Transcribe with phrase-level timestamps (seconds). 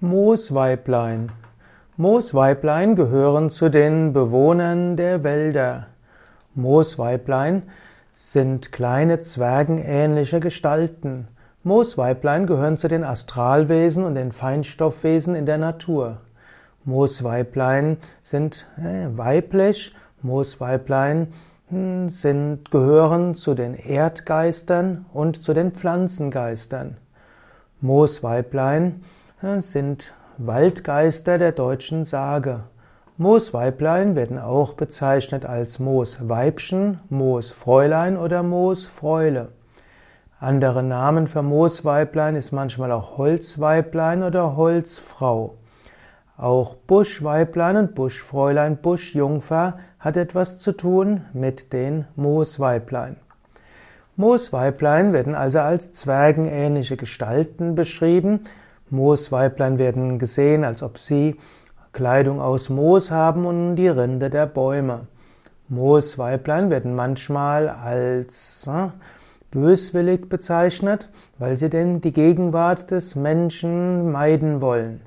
[0.00, 1.32] Moosweiblein.
[1.96, 5.88] Moosweiblein gehören zu den Bewohnern der Wälder.
[6.54, 7.64] Moosweiblein
[8.12, 11.26] sind kleine zwergenähnliche Gestalten.
[11.64, 16.18] Moosweiblein gehören zu den Astralwesen und den Feinstoffwesen in der Natur.
[16.84, 19.92] Moosweiblein sind äh, weiblich.
[20.22, 21.32] Moosweiblein
[21.70, 26.98] hm, sind, gehören zu den Erdgeistern und zu den Pflanzengeistern.
[27.80, 29.02] Moosweiblein
[29.40, 32.64] sind Waldgeister der deutschen Sage.
[33.18, 39.52] Moosweiblein werden auch bezeichnet als Moosweibchen, Moosfräulein oder Moosfräule.
[40.40, 45.54] Andere Namen für Moosweiblein ist manchmal auch Holzweiblein oder Holzfrau.
[46.36, 53.16] Auch Buschweiblein und Buschfräulein, Buschjungfer hat etwas zu tun mit den Moosweiblein.
[54.16, 58.40] Moosweiblein werden also als zwergenähnliche Gestalten beschrieben,
[58.90, 61.36] Moosweiblein werden gesehen, als ob sie
[61.92, 65.06] Kleidung aus Moos haben und die Rinde der Bäume.
[65.68, 68.88] Moosweiblein werden manchmal als äh,
[69.50, 75.00] böswillig bezeichnet, weil sie denn die Gegenwart des Menschen meiden wollen.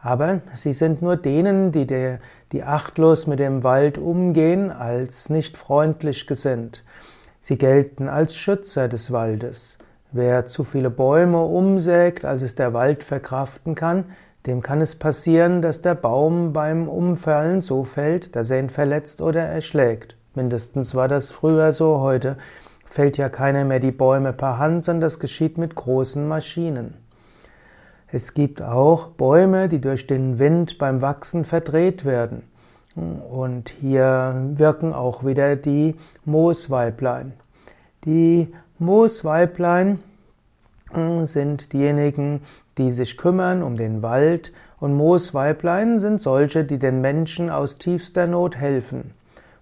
[0.00, 2.20] Aber sie sind nur denen, die, der,
[2.52, 6.82] die achtlos mit dem Wald umgehen, als nicht freundlich gesinnt.
[7.40, 9.78] Sie gelten als Schützer des Waldes.
[10.12, 14.04] Wer zu viele Bäume umsägt, als es der Wald verkraften kann,
[14.46, 19.20] dem kann es passieren, dass der Baum beim Umfallen so fällt, dass er ihn verletzt
[19.20, 20.16] oder erschlägt.
[20.34, 22.36] Mindestens war das früher so, heute
[22.84, 26.94] fällt ja keiner mehr die Bäume per Hand, sondern das geschieht mit großen Maschinen.
[28.08, 32.42] Es gibt auch Bäume, die durch den Wind beim Wachsen verdreht werden.
[32.94, 37.32] Und hier wirken auch wieder die Moosweiblein.
[38.06, 39.98] Die Moosweiblein
[40.92, 42.40] hm, sind diejenigen,
[42.78, 48.28] die sich kümmern um den Wald und Moosweiblein sind solche, die den Menschen aus tiefster
[48.28, 49.10] Not helfen.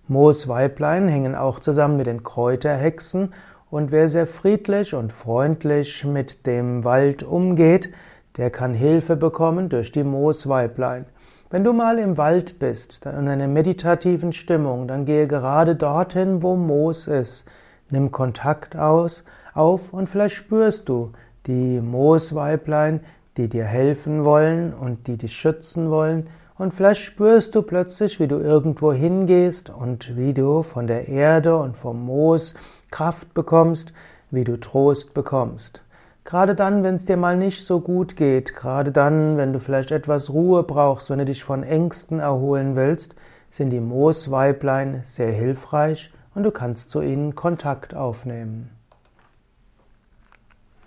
[0.09, 3.33] Moosweiblein hängen auch zusammen mit den Kräuterhexen
[3.71, 7.95] und wer sehr friedlich und freundlich mit dem Wald umgeht,
[8.37, 11.07] der kann Hilfe bekommen durch die Moosweiblein.
[11.49, 16.57] Wenn du mal im Wald bist, in einer meditativen Stimmung, dann gehe gerade dorthin, wo
[16.57, 17.47] Moos ist.
[17.95, 19.23] Nimm Kontakt aus,
[19.55, 21.13] auf und vielleicht spürst du
[21.47, 22.99] die Moosweiblein,
[23.37, 26.27] die dir helfen wollen und die dich schützen wollen.
[26.59, 31.57] Und vielleicht spürst du plötzlich, wie du irgendwo hingehst und wie du von der Erde
[31.57, 32.55] und vom Moos
[32.91, 33.93] Kraft bekommst,
[34.33, 35.85] wie du Trost bekommst.
[36.25, 39.93] Gerade dann, wenn es dir mal nicht so gut geht, gerade dann, wenn du vielleicht
[39.93, 43.15] etwas Ruhe brauchst, wenn du dich von Ängsten erholen willst,
[43.51, 48.71] sind die Moosweiblein sehr hilfreich und du kannst zu ihnen Kontakt aufnehmen.